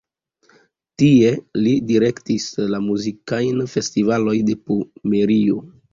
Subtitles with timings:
[1.01, 1.33] Tie
[1.65, 5.63] li direktis la muzikajn festivaloj de Pomerio.